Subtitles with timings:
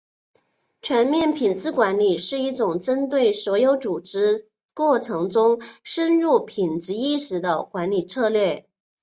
[0.81, 8.67] 全面品质管理是一种针对所有组织过程中深入品质意识的管理策略。